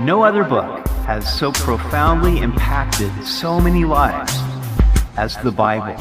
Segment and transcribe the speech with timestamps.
[0.00, 4.30] No other book has so profoundly impacted so many lives
[5.16, 5.96] as the Bible.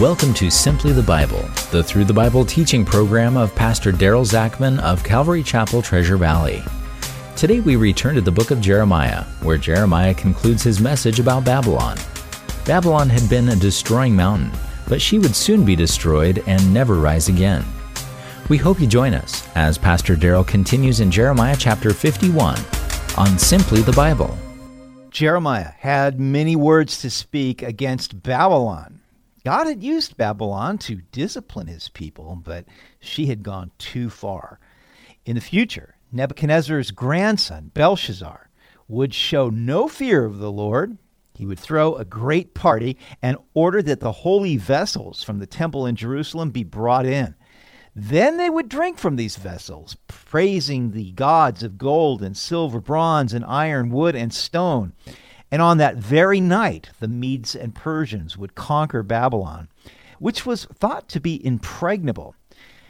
[0.00, 4.78] Welcome to Simply the Bible, the Through the Bible teaching program of Pastor Daryl Zachman
[4.78, 6.62] of Calvary Chapel, Treasure Valley.
[7.36, 11.98] Today we return to the book of Jeremiah, where Jeremiah concludes his message about Babylon.
[12.64, 14.50] Babylon had been a destroying mountain,
[14.88, 17.62] but she would soon be destroyed and never rise again.
[18.48, 22.56] We hope you join us as Pastor Daryl continues in Jeremiah chapter 51
[23.18, 24.38] on Simply the Bible.
[25.10, 29.00] Jeremiah had many words to speak against Babylon.
[29.44, 32.66] God had used Babylon to discipline his people, but
[33.00, 34.60] she had gone too far.
[35.26, 38.50] In the future, Nebuchadnezzar's grandson, Belshazzar,
[38.86, 40.96] would show no fear of the Lord.
[41.34, 45.86] He would throw a great party and order that the holy vessels from the temple
[45.86, 47.34] in Jerusalem be brought in.
[48.00, 53.34] Then they would drink from these vessels, praising the gods of gold and silver, bronze
[53.34, 54.92] and iron, wood and stone.
[55.50, 59.66] And on that very night, the Medes and Persians would conquer Babylon,
[60.20, 62.36] which was thought to be impregnable.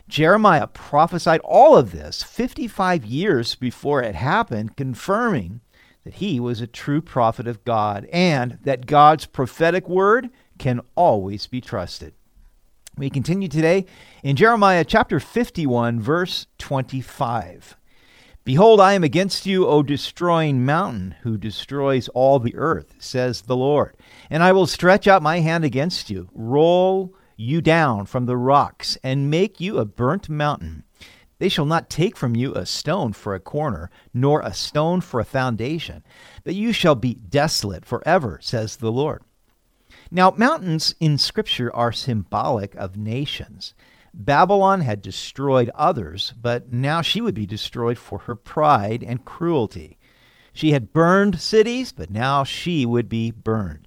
[0.09, 5.63] Jeremiah prophesied all of this 55 years before it happened, confirming
[6.05, 11.47] that he was a true prophet of God and that God's prophetic word can always
[11.47, 12.13] be trusted.
[12.99, 13.87] We continue today
[14.25, 17.77] in Jeremiah chapter 51, verse 25.
[18.43, 23.57] Behold, I am against you, O destroying mountain, who destroys all the earth, says the
[23.57, 23.97] Lord.
[24.31, 28.99] And I will stretch out my hand against you, roll you down from the rocks,
[29.05, 30.83] and make you a burnt mountain.
[31.39, 35.21] They shall not take from you a stone for a corner, nor a stone for
[35.21, 36.03] a foundation,
[36.43, 39.23] but you shall be desolate forever, says the Lord.
[40.11, 43.75] Now, mountains in Scripture are symbolic of nations.
[44.15, 49.99] Babylon had destroyed others, but now she would be destroyed for her pride and cruelty.
[50.53, 53.87] She had burned cities, but now she would be burned.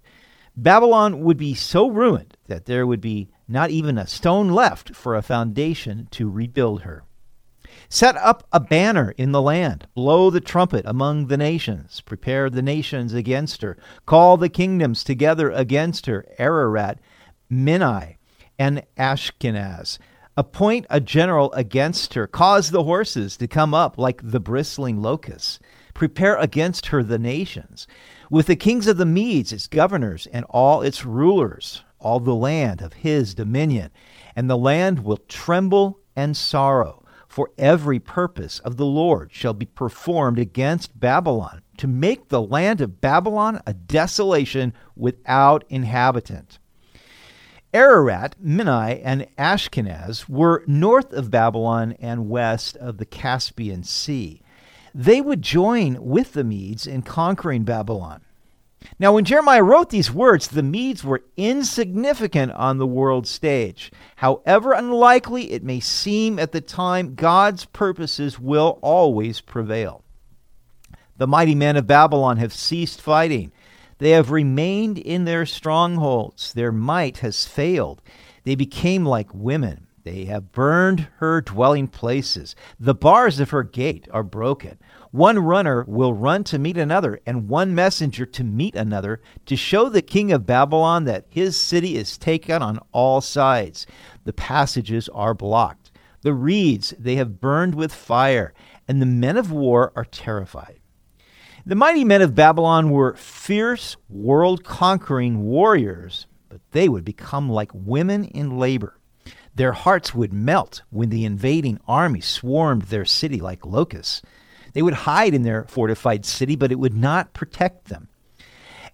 [0.56, 5.16] Babylon would be so ruined that there would be not even a stone left for
[5.16, 7.04] a foundation to rebuild her.
[7.94, 9.86] Set up a banner in the land.
[9.96, 12.00] Blow the trumpet among the nations.
[12.00, 13.76] Prepare the nations against her.
[14.06, 16.26] Call the kingdoms together against her.
[16.38, 17.00] Ararat,
[17.50, 18.18] Minni,
[18.58, 20.00] and Ashkenaz.
[20.38, 22.28] Appoint a general against her.
[22.28, 25.60] Cause the horses to come up like the bristling locusts.
[25.94, 27.88] Prepare against her the nations.
[28.30, 32.82] With the kings of the Medes, its governors, and all its rulers, all the land
[32.82, 33.92] of his dominion.
[34.34, 37.01] And the land will tremble and sorrow
[37.32, 42.82] for every purpose of the Lord shall be performed against Babylon, to make the land
[42.82, 46.60] of Babylon a desolation without inhabitant.
[47.74, 54.42] Ararat, Minni, and Ashkenaz were north of Babylon and west of the Caspian Sea.
[54.94, 58.24] They would join with the Medes in conquering Babylon.
[59.00, 63.92] Now, when Jeremiah wrote these words, the Medes were insignificant on the world stage.
[64.18, 70.04] However unlikely it may seem at the time, God's purposes will always prevail.
[71.18, 73.52] The mighty men of Babylon have ceased fighting.
[74.00, 76.54] They have remained in their strongholds.
[76.54, 78.02] Their might has failed.
[78.44, 79.88] They became like women.
[80.04, 82.56] They have burned her dwelling places.
[82.80, 84.80] The bars of her gate are broken.
[85.12, 89.90] One runner will run to meet another, and one messenger to meet another, to show
[89.90, 93.86] the king of Babylon that his city is taken on all sides.
[94.24, 95.92] The passages are blocked.
[96.22, 98.54] The reeds they have burned with fire,
[98.88, 100.80] and the men of war are terrified.
[101.66, 107.72] The mighty men of Babylon were fierce, world conquering warriors, but they would become like
[107.74, 108.98] women in labor.
[109.56, 114.22] Their hearts would melt when the invading army swarmed their city like locusts.
[114.74, 118.08] They would hide in their fortified city, but it would not protect them.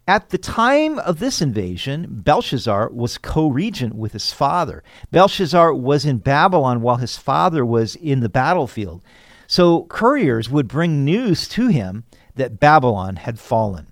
[0.07, 4.81] At the time of this invasion, Belshazzar was co regent with his father.
[5.11, 9.03] Belshazzar was in Babylon while his father was in the battlefield.
[9.47, 13.87] So couriers would bring news to him that Babylon had fallen.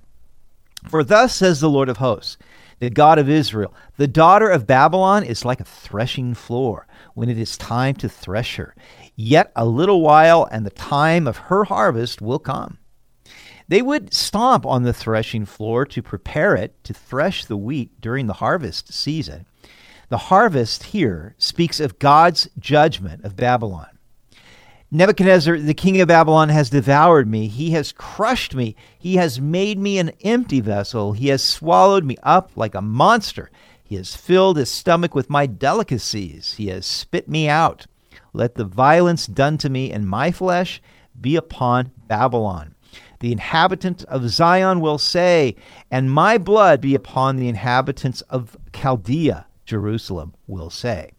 [0.87, 2.37] For thus says the Lord of hosts,
[2.79, 7.37] the God of Israel, the daughter of Babylon is like a threshing floor when it
[7.37, 8.75] is time to thresh her.
[9.15, 12.77] Yet a little while, and the time of her harvest will come.
[13.67, 18.27] They would stomp on the threshing floor to prepare it to thresh the wheat during
[18.27, 19.45] the harvest season.
[20.09, 23.87] The harvest here speaks of God's judgment of Babylon.
[24.91, 27.47] Nebuchadnezzar, the king of Babylon, has devoured me.
[27.47, 28.75] He has crushed me.
[28.99, 31.13] He has made me an empty vessel.
[31.13, 33.49] He has swallowed me up like a monster.
[33.83, 36.53] He has filled his stomach with my delicacies.
[36.53, 37.87] He has spit me out.
[38.35, 40.81] Let the violence done to me and my flesh
[41.19, 42.75] be upon Babylon.
[43.21, 45.55] The inhabitants of Zion will say,
[45.89, 51.11] and my blood be upon the inhabitants of Chaldea, Jerusalem will say.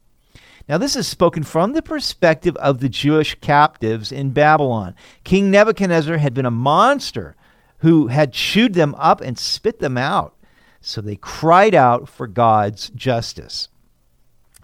[0.68, 4.94] Now, this is spoken from the perspective of the Jewish captives in Babylon.
[5.24, 7.34] King Nebuchadnezzar had been a monster
[7.78, 10.34] who had chewed them up and spit them out.
[10.80, 13.68] So they cried out for God's justice.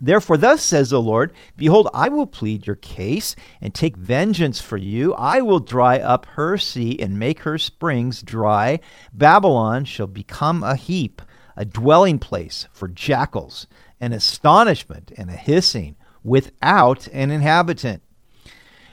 [0.05, 4.77] Therefore, thus says the Lord Behold, I will plead your case and take vengeance for
[4.77, 5.15] you.
[5.15, 8.81] I will dry up her sea and make her springs dry.
[9.13, 11.23] Babylon shall become a heap,
[11.57, 13.69] a dwelling place for jackals
[14.03, 15.95] an astonishment and a hissing
[16.25, 18.03] without an inhabitant.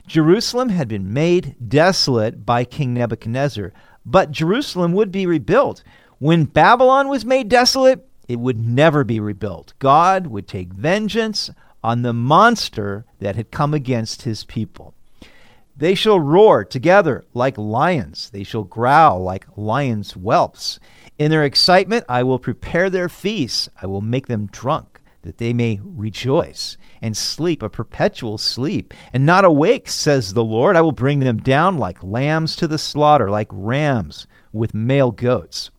[0.06, 3.74] Jerusalem had been made desolate by King Nebuchadnezzar,
[4.06, 5.84] but Jerusalem would be rebuilt.
[6.20, 9.74] When Babylon was made desolate, it would never be rebuilt.
[9.80, 11.50] God would take vengeance
[11.84, 14.94] on the monster that had come against his people.
[15.76, 18.30] They shall roar together like lions.
[18.30, 20.80] They shall growl like lions' whelps.
[21.18, 23.68] In their excitement, I will prepare their feasts.
[23.82, 29.26] I will make them drunk that they may rejoice and sleep a perpetual sleep, and
[29.26, 30.76] not awake, says the Lord.
[30.76, 35.72] I will bring them down like lambs to the slaughter, like rams with male goats.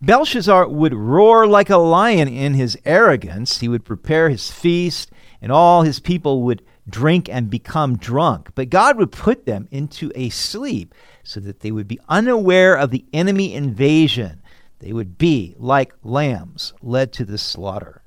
[0.00, 3.58] Belshazzar would roar like a lion in his arrogance.
[3.58, 5.10] He would prepare his feast,
[5.42, 8.50] and all his people would drink and become drunk.
[8.54, 12.90] But God would put them into a sleep so that they would be unaware of
[12.90, 14.40] the enemy invasion.
[14.78, 18.02] They would be like lambs led to the slaughter.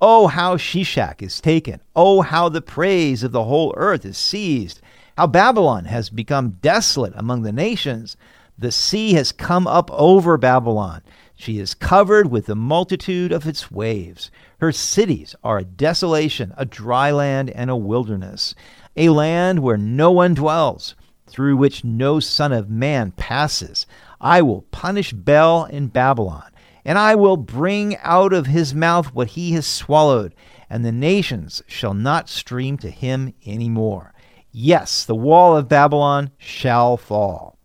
[0.00, 1.80] Oh, how Sheshach is taken.
[1.96, 4.80] Oh, how the praise of the whole earth is seized.
[5.16, 8.16] How Babylon has become desolate among the nations.
[8.58, 11.02] The sea has come up over Babylon.
[11.34, 14.30] She is covered with the multitude of its waves.
[14.58, 18.54] Her cities are a desolation, a dry land, and a wilderness,
[18.96, 20.94] a land where no one dwells,
[21.26, 23.86] through which no son of man passes.
[24.20, 26.50] I will punish Bel in Babylon
[26.86, 30.32] and I will bring out of his mouth what he has swallowed,
[30.70, 34.14] and the nations shall not stream to him any more.
[34.52, 37.55] Yes, the wall of Babylon shall fall.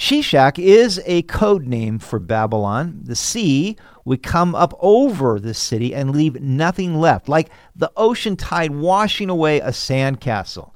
[0.00, 3.00] Sheshach is a code name for Babylon.
[3.04, 3.76] The sea
[4.06, 9.28] would come up over the city and leave nothing left, like the ocean tide washing
[9.28, 10.72] away a sandcastle.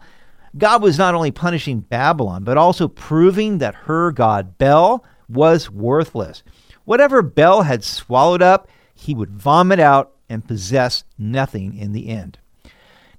[0.59, 6.43] God was not only punishing Babylon, but also proving that her god Bel was worthless.
[6.85, 12.39] Whatever Bel had swallowed up, he would vomit out and possess nothing in the end.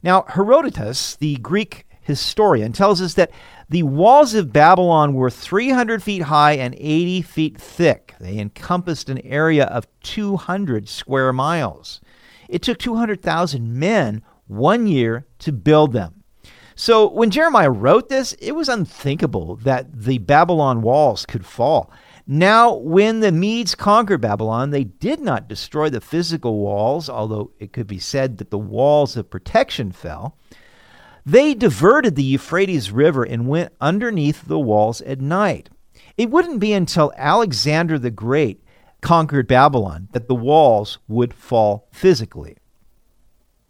[0.04, 3.32] Now, Herodotus, the Greek historian, tells us that
[3.68, 8.14] the walls of Babylon were 300 feet high and 80 feet thick.
[8.20, 12.00] They encompassed an area of 200 square miles.
[12.48, 16.24] It took 200,000 men one year to build them.
[16.76, 21.92] So when Jeremiah wrote this, it was unthinkable that the Babylon walls could fall.
[22.28, 27.72] Now, when the Medes conquered Babylon, they did not destroy the physical walls, although it
[27.72, 30.38] could be said that the walls of protection fell.
[31.26, 35.70] They diverted the Euphrates River and went underneath the walls at night.
[36.18, 38.64] It wouldn't be until Alexander the Great
[39.02, 42.58] conquered Babylon that the walls would fall physically.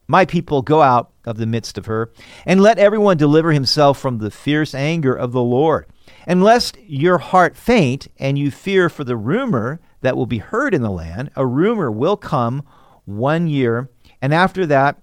[0.08, 2.12] My people, go out of the midst of her,
[2.46, 5.88] and let everyone deliver himself from the fierce anger of the Lord.
[6.28, 10.76] And lest your heart faint and you fear for the rumor that will be heard
[10.76, 12.64] in the land, a rumor will come
[13.06, 13.90] one year,
[14.22, 15.00] and after that,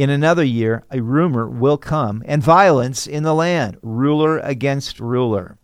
[0.00, 5.58] in another year, a rumor will come, and violence in the land, ruler against ruler.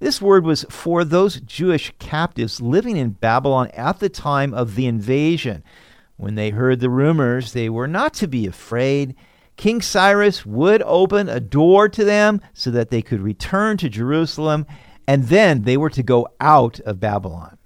[0.00, 4.84] This word was for those Jewish captives living in Babylon at the time of the
[4.86, 5.64] invasion.
[6.18, 9.14] When they heard the rumors, they were not to be afraid
[9.56, 14.66] King Cyrus would open a door to them so that they could return to Jerusalem,
[15.08, 17.56] and then they were to go out of Babylon.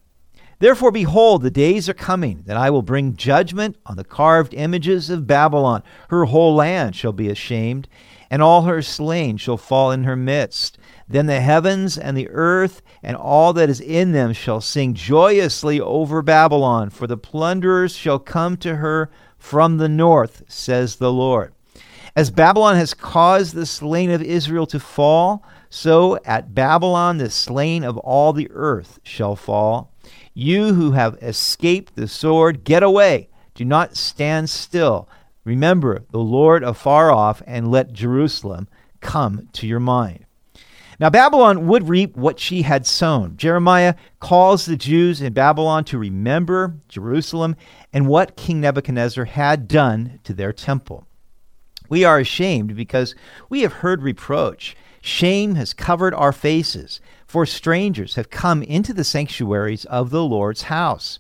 [0.61, 5.09] Therefore, behold, the days are coming that I will bring judgment on the carved images
[5.09, 5.85] of Babylon.
[6.09, 7.87] Her whole land shall be ashamed,
[8.29, 10.77] and all her slain shall fall in her midst.
[11.09, 15.81] Then the heavens and the earth and all that is in them shall sing joyously
[15.81, 21.53] over Babylon, for the plunderers shall come to her from the north, says the Lord.
[22.17, 27.85] As Babylon has caused the slain of Israel to fall, so at Babylon the slain
[27.85, 29.93] of all the earth shall fall.
[30.35, 33.29] You who have escaped the sword, get away.
[33.55, 35.09] Do not stand still.
[35.45, 38.69] Remember the Lord afar off, and let Jerusalem
[39.01, 40.27] come to your mind.
[41.01, 43.37] Now, Babylon would reap what she had sown.
[43.37, 47.55] Jeremiah calls the Jews in Babylon to remember Jerusalem
[47.93, 51.07] and what King Nebuchadnezzar had done to their temple.
[51.89, 53.15] We are ashamed because
[53.49, 54.77] we have heard reproach.
[55.09, 60.65] Shame has covered our faces, for strangers have come into the sanctuaries of the Lord's
[60.65, 61.19] house.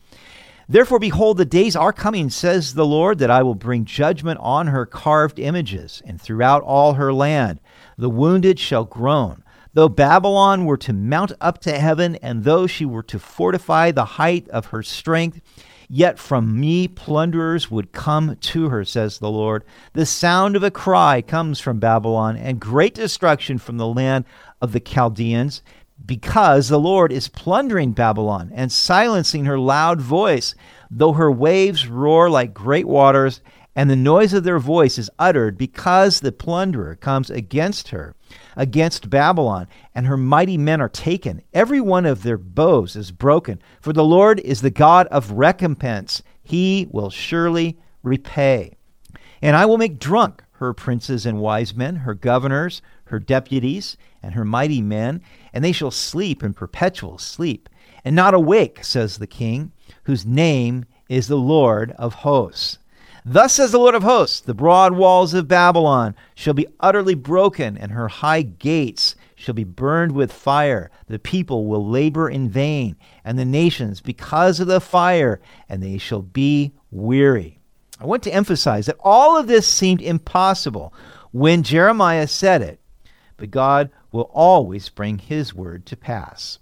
[0.69, 4.67] Therefore, behold, the days are coming, says the Lord, that I will bring judgment on
[4.67, 7.61] her carved images, and throughout all her land
[7.97, 9.43] the wounded shall groan.
[9.73, 14.05] Though Babylon were to mount up to heaven, and though she were to fortify the
[14.05, 15.41] height of her strength,
[15.89, 19.65] yet from me plunderers would come to her, says the Lord.
[19.95, 24.25] The sound of a cry comes from Babylon, and great destruction from the land
[24.61, 25.63] of the Chaldeans
[26.05, 30.55] because the Lord is plundering Babylon and silencing her loud voice,
[30.91, 33.41] though her waves roar like great waters,
[33.79, 38.17] and the noise of their voice is uttered because the plunderer comes against her,
[38.57, 41.43] against Babylon, and her mighty men are taken.
[41.55, 46.25] Every one of their bows is broken, for the Lord is the God of recompense.
[46.43, 48.77] He will surely repay.
[49.41, 54.35] And I will make drunk her princes and wise men, her governors, her deputies, and
[54.35, 57.69] her mighty men, and they shall sleep in perpetual sleep,
[58.05, 59.71] and not awake, says the king,
[60.03, 62.81] whose name is the Lord of hosts.
[63.31, 67.77] Thus says the Lord of hosts The broad walls of Babylon shall be utterly broken,
[67.77, 70.91] and her high gates shall be burned with fire.
[71.09, 75.99] The people will labor in vain, and the nations because of the fire, and they
[75.99, 77.59] shall be weary.
[78.01, 80.95] I want to emphasize that all of this seemed impossible
[81.31, 82.81] when Jeremiah said it,
[83.37, 86.59] but God will always bring his word to pass.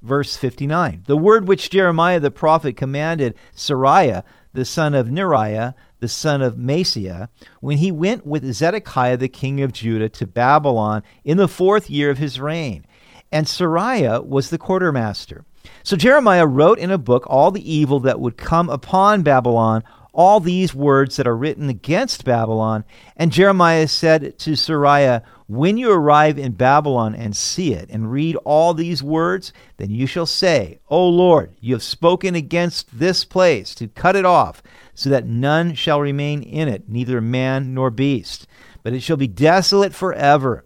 [0.00, 4.22] Verse 59 The word which Jeremiah the prophet commanded Seraiah,
[4.52, 7.28] the son of Neriah, the son of Mahseiah,
[7.60, 12.10] when he went with Zedekiah the king of Judah to Babylon in the fourth year
[12.10, 12.86] of his reign.
[13.30, 15.44] And Seraiah was the quartermaster.
[15.82, 20.40] So Jeremiah wrote in a book all the evil that would come upon Babylon, all
[20.40, 22.84] these words that are written against Babylon.
[23.16, 28.36] And Jeremiah said to Seraiah, when you arrive in Babylon and see it and read
[28.44, 33.74] all these words, then you shall say, O Lord, you have spoken against this place
[33.76, 34.62] to cut it off,
[34.94, 38.46] so that none shall remain in it, neither man nor beast.
[38.82, 40.64] But it shall be desolate forever.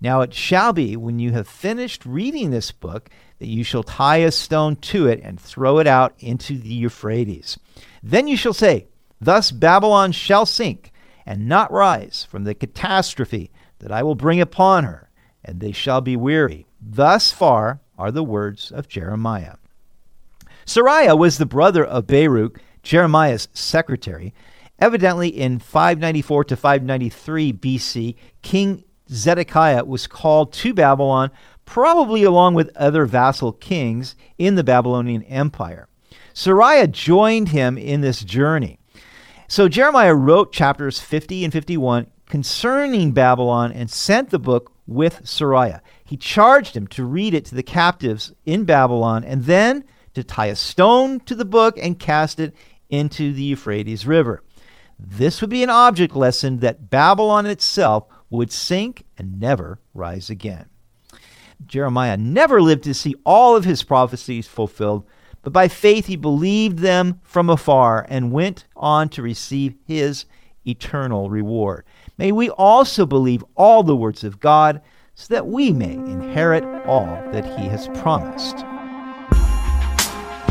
[0.00, 4.18] Now it shall be, when you have finished reading this book, that you shall tie
[4.18, 7.58] a stone to it and throw it out into the Euphrates.
[8.02, 8.86] Then you shall say,
[9.20, 10.92] Thus Babylon shall sink
[11.26, 15.10] and not rise from the catastrophe that I will bring upon her,
[15.44, 16.66] and they shall be weary.
[16.80, 19.56] Thus far are the words of Jeremiah.
[20.64, 24.32] Seraiah was the brother of Baruch, Jeremiah's secretary.
[24.78, 31.30] Evidently, in 594 to 593 BC, King Zedekiah was called to Babylon,
[31.64, 35.88] probably along with other vassal kings in the Babylonian Empire.
[36.34, 38.78] Seraiah joined him in this journey.
[39.48, 45.80] So Jeremiah wrote chapters 50 and 51 concerning Babylon and sent the book with Seraiah.
[46.04, 50.46] He charged him to read it to the captives in Babylon and then to tie
[50.46, 52.54] a stone to the book and cast it
[52.88, 54.42] into the Euphrates River.
[54.98, 60.66] This would be an object lesson that Babylon itself would sink and never rise again.
[61.66, 65.04] Jeremiah never lived to see all of his prophecies fulfilled,
[65.42, 70.24] but by faith he believed them from afar and went on to receive his
[70.66, 71.84] eternal reward.
[72.16, 74.80] May we also believe all the words of God
[75.14, 78.64] so that we may inherit all that He has promised.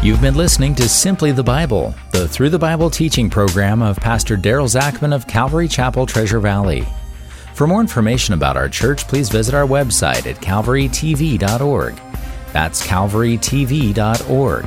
[0.04, 4.38] You've been listening to Simply the Bible, the Through the Bible teaching program of Pastor
[4.38, 6.86] Daryl Zachman of Calvary Chapel, Treasure Valley.
[7.60, 11.96] For more information about our church, please visit our website at calvarytv.org.
[12.54, 14.66] That's calvarytv.org.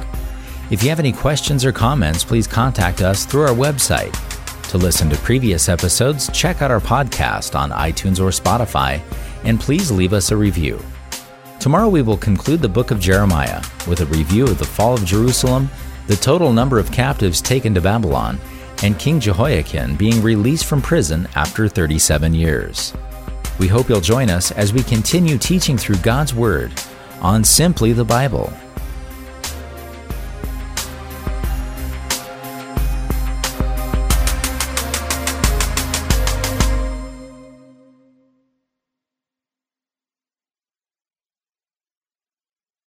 [0.70, 4.12] If you have any questions or comments, please contact us through our website
[4.68, 9.00] to listen to previous episodes, check out our podcast on iTunes or Spotify,
[9.44, 10.78] and please leave us a review.
[11.60, 15.06] Tomorrow we will conclude the book of Jeremiah with a review of the fall of
[15.06, 15.70] Jerusalem,
[16.08, 18.38] the total number of captives taken to Babylon,
[18.82, 22.92] and King Jehoiakim being released from prison after 37 years.
[23.58, 26.72] We hope you'll join us as we continue teaching through God's Word
[27.20, 28.52] on Simply the Bible.